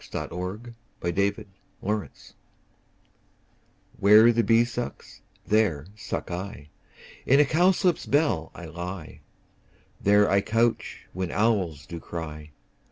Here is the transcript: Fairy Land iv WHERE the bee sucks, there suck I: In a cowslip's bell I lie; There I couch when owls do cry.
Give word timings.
Fairy 0.03 0.29
Land 1.03 1.19
iv 1.19 1.45
WHERE 3.99 4.31
the 4.33 4.43
bee 4.43 4.65
sucks, 4.65 5.21
there 5.45 5.85
suck 5.95 6.31
I: 6.31 6.69
In 7.27 7.39
a 7.39 7.45
cowslip's 7.45 8.07
bell 8.07 8.49
I 8.55 8.65
lie; 8.65 9.21
There 10.01 10.27
I 10.27 10.41
couch 10.41 11.05
when 11.13 11.29
owls 11.29 11.85
do 11.85 11.99
cry. 11.99 12.49